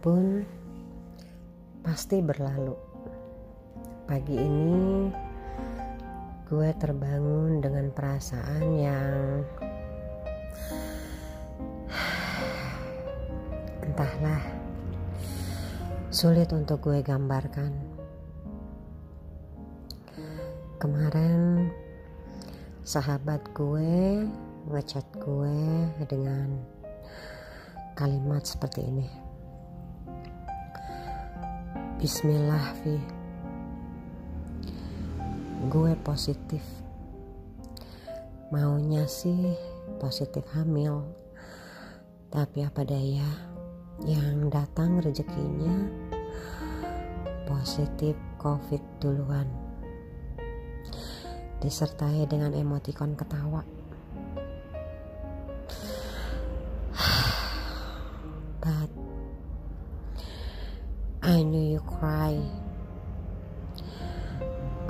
[0.00, 0.48] pun
[1.84, 2.72] pasti berlalu.
[4.08, 5.12] Pagi ini
[6.48, 9.44] gue terbangun dengan perasaan yang
[13.86, 14.40] entahlah
[16.08, 17.70] sulit untuk gue gambarkan.
[20.80, 21.68] Kemarin
[22.88, 24.24] sahabat gue
[24.72, 25.60] ngechat gue
[26.08, 26.56] dengan
[27.94, 29.29] kalimat seperti ini.
[32.00, 32.96] Bismillah Vi.
[35.68, 36.64] Gue positif.
[38.48, 39.52] Maunya sih
[40.00, 41.04] positif hamil.
[42.32, 43.28] Tapi apa daya?
[44.00, 45.76] Yang datang rezekinya
[47.44, 49.44] Positif covid duluan.
[51.60, 53.60] Disertai dengan emotikon ketawa
[61.30, 62.42] I knew you cry.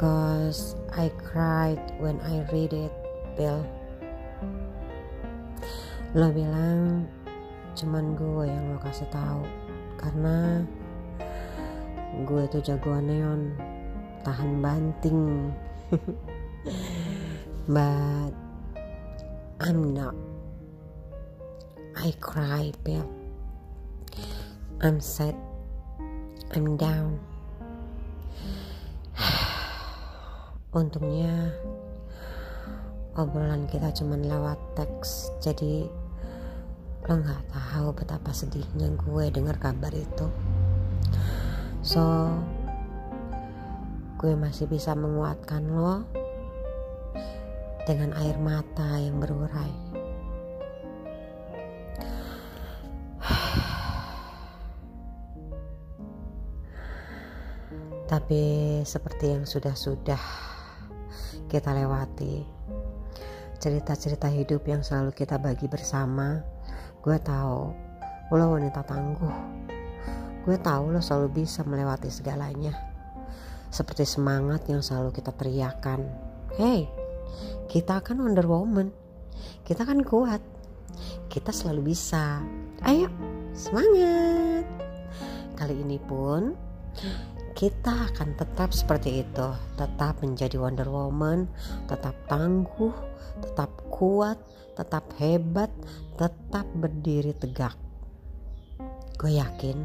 [0.00, 2.88] Cause I cried when I read it,
[3.36, 3.60] Bill.
[6.16, 7.04] Lo bilang
[7.76, 9.44] cuman gue yang lo kasih tahu
[10.00, 10.64] karena
[12.24, 13.52] gue tuh jagoan neon
[14.24, 15.52] tahan banting.
[17.68, 18.32] But
[19.60, 20.16] I'm not.
[22.00, 23.04] I cry, Bill.
[24.80, 25.49] I'm sad
[26.50, 27.14] I'm down.
[30.74, 31.54] Untungnya
[33.14, 35.86] obrolan kita cuma lewat teks, jadi
[37.06, 40.26] lo nggak tahu betapa sedihnya gue dengar kabar itu.
[41.86, 42.34] So,
[44.18, 46.02] gue masih bisa menguatkan lo
[47.86, 49.89] dengan air mata yang berurai.
[58.10, 58.42] Tapi
[58.82, 60.18] seperti yang sudah-sudah
[61.46, 62.42] kita lewati,
[63.62, 66.42] cerita-cerita hidup yang selalu kita bagi bersama,
[67.06, 67.70] gue tahu
[68.34, 69.36] lo wanita tangguh.
[70.42, 72.74] Gue tahu lo selalu bisa melewati segalanya.
[73.70, 76.02] Seperti semangat yang selalu kita teriakan.
[76.58, 76.90] Hey,
[77.70, 78.90] kita kan Wonder Woman.
[79.62, 80.42] Kita kan kuat.
[81.30, 82.42] Kita selalu bisa.
[82.82, 83.06] Ayo,
[83.54, 84.66] semangat.
[85.54, 86.58] Kali ini pun
[87.52, 91.50] kita akan tetap seperti itu, tetap menjadi Wonder Woman,
[91.90, 92.94] tetap tangguh,
[93.42, 94.38] tetap kuat,
[94.78, 95.70] tetap hebat,
[96.16, 97.74] tetap berdiri tegak.
[99.20, 99.84] Gue yakin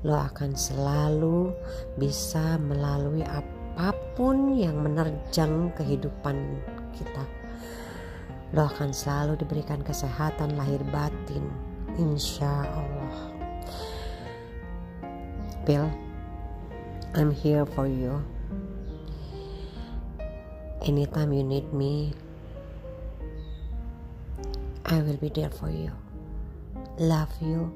[0.00, 1.52] lo akan selalu
[2.00, 6.36] bisa melalui apa pun yang menerjang kehidupan
[6.96, 7.24] kita.
[8.56, 11.44] Lo akan selalu diberikan kesehatan lahir batin,
[12.00, 13.16] insya Allah.
[15.68, 15.84] Bill,
[17.10, 18.22] I'm here for you.
[20.86, 22.14] Anytime you need me,
[24.86, 25.90] I will be there for you.
[27.02, 27.74] Love you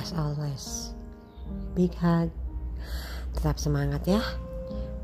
[0.00, 0.96] as always.
[1.76, 2.32] Big hug.
[3.36, 4.24] Tetap semangat ya.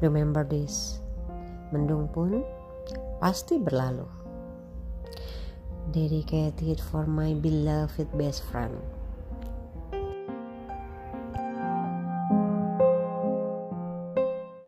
[0.00, 1.04] Remember this.
[1.68, 2.40] Mendung pun
[3.20, 4.08] pasti berlalu.
[5.92, 8.97] Dedicated for my beloved best friend.